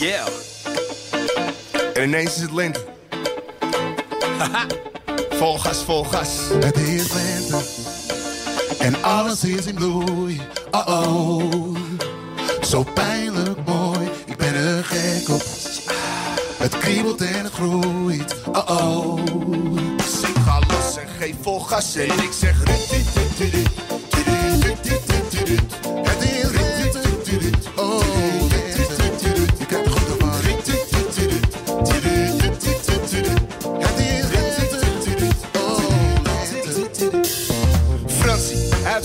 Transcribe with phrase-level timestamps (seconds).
[0.00, 0.26] Yeah.
[1.94, 2.84] En ineens is het lente.
[5.30, 6.28] vol gas, vol gas.
[6.60, 7.58] Het is lente.
[8.78, 10.40] En alles is in bloei.
[10.70, 11.76] Oh oh.
[12.62, 14.10] Zo pijnlijk mooi.
[14.26, 15.42] Ik ben er gek op.
[16.58, 18.36] Het kriebelt en het groeit.
[18.52, 19.24] Oh oh.
[19.96, 21.94] Dus ik ga los en geef vol gas.
[21.96, 22.56] En ik zeg...
[22.58, 22.99] rut-tut-tut-tut-tut.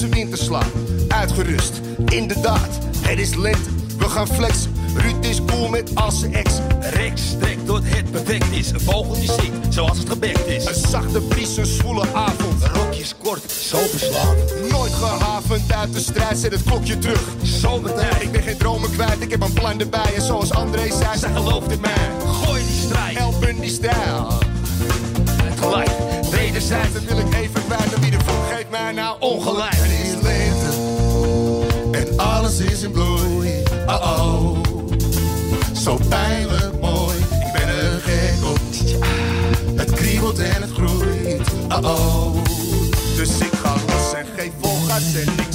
[0.00, 0.72] Zijn winterslaap.
[1.08, 2.78] Uitgerust, inderdaad.
[3.00, 4.74] Het is lente, we gaan flexen.
[4.96, 6.52] Ruud is cool met al zijn ex.
[6.80, 8.70] Rex strekt tot het perfect is.
[8.70, 10.64] Een vogel die zingt zoals het gebekt is.
[10.66, 12.62] Een zachte bries, een zwoele avond.
[12.72, 14.70] Rokjes kort, zo verslavend.
[14.70, 17.22] Nooit gehavend uit de strijd, zet het klokje terug.
[17.42, 20.14] Zomertijd, Ik ben geen dromen kwijt, ik heb een plan erbij.
[20.14, 22.10] En zoals André zei, zij gelooft in mij.
[22.44, 23.16] gooi die strijd.
[23.16, 24.49] Elben die stijl.
[26.70, 27.94] Dat wil ik even kwijt.
[27.94, 29.74] En wie ervoor geeft mij nou ongelijk.
[29.74, 30.76] Het is lente
[31.90, 33.62] en alles is in bloei.
[33.86, 34.58] Oh oh,
[35.74, 37.16] zo pijnlijk mooi.
[37.18, 38.58] Ik ben er gek op.
[39.74, 41.48] Het kriebelt en het groeit.
[41.68, 42.44] Oh oh,
[43.16, 45.14] Dus ik ga los en geef vol gas.
[45.14, 45.49] En ik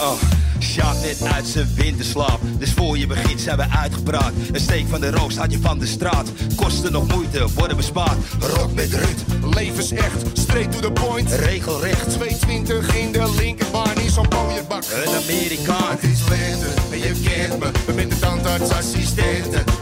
[0.00, 0.20] Oh,
[0.60, 2.40] Sjaak net uit zijn winterslaap.
[2.58, 4.32] Dus voor je begint zijn we uitgepraat.
[4.52, 6.30] Een steek van de roos had je van de straat.
[6.56, 8.18] Kosten nog moeite, worden bespaard.
[8.40, 11.32] Rock met Ruud, Levensecht, straight to the point.
[11.32, 12.10] regelrecht.
[12.10, 14.82] 220 in de linkerbaan, niet zo'n pooierbak.
[14.82, 15.90] Een Amerikaan.
[15.90, 17.70] Het is lente en je kent me.
[17.86, 19.75] We met de tandartsassistenten.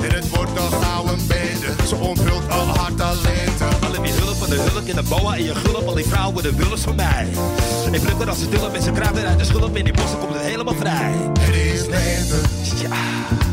[4.96, 5.86] In de boa en je gulp.
[5.88, 7.26] Al die vrouwen de wullers van mij.
[7.90, 9.76] Ik pluk er als ze tullen met zijn kruiden uit de schulp.
[9.76, 11.12] In die bossen komt het helemaal vrij.
[11.40, 12.36] Het is lente
[12.82, 12.96] Ja,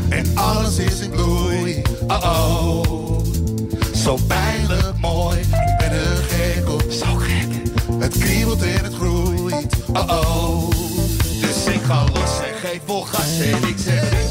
[0.08, 1.82] en alles is in bloei.
[2.06, 3.18] Oh oh,
[3.94, 5.40] zo pijnlijk mooi.
[5.40, 6.84] Ik ben er gek op.
[6.90, 7.48] zo gek.
[7.98, 9.66] Het kriebelt en het groeit.
[9.92, 10.70] Oh oh,
[11.40, 13.40] Dus ik ga los en geef vol gas.
[13.40, 14.21] En ik zeg...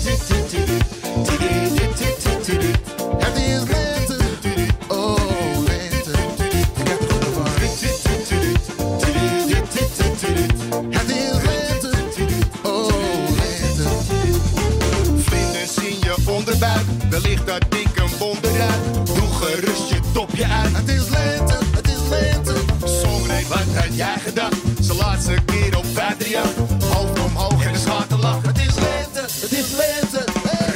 [17.21, 19.05] Wellicht dat dik een wonderuit.
[19.05, 20.75] Doe gerust je topje uit.
[20.75, 21.57] Het is lente.
[21.75, 22.53] Het is lente.
[22.83, 24.55] Songray, wat had jij gedacht?
[24.79, 26.89] Zijn laatste keer op 538.
[26.89, 28.41] Hoofd omhoog en de schaterlach.
[28.41, 29.21] Het is lente.
[29.21, 30.23] Het is lente.
[30.47, 30.71] Hey.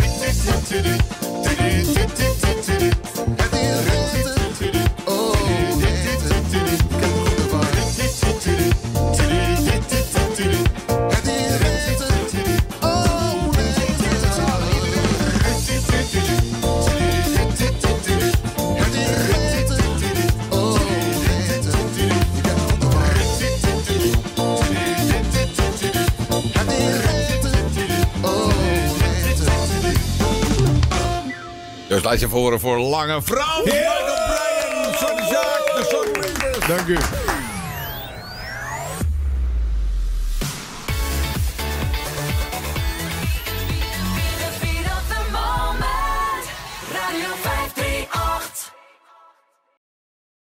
[31.95, 33.63] Dus laat je voor voor Lange Vrouw.
[33.63, 36.67] Michael Bryan, Sonny Jack, de Songwriters.
[36.67, 36.97] Dank u.